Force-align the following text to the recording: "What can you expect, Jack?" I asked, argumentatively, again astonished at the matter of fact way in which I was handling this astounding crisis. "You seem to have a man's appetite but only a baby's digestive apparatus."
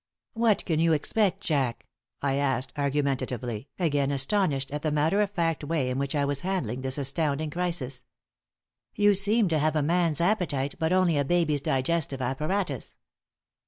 "What 0.33 0.65
can 0.65 0.79
you 0.79 0.93
expect, 0.93 1.41
Jack?" 1.41 1.85
I 2.23 2.33
asked, 2.33 2.73
argumentatively, 2.75 3.67
again 3.77 4.09
astonished 4.09 4.71
at 4.71 4.81
the 4.81 4.89
matter 4.91 5.21
of 5.21 5.29
fact 5.29 5.63
way 5.63 5.91
in 5.91 5.99
which 5.99 6.15
I 6.15 6.25
was 6.25 6.41
handling 6.41 6.81
this 6.81 6.97
astounding 6.97 7.51
crisis. 7.51 8.03
"You 8.95 9.13
seem 9.13 9.47
to 9.49 9.59
have 9.59 9.75
a 9.75 9.83
man's 9.83 10.19
appetite 10.19 10.73
but 10.79 10.91
only 10.91 11.19
a 11.19 11.23
baby's 11.23 11.61
digestive 11.61 12.19
apparatus." 12.19 12.97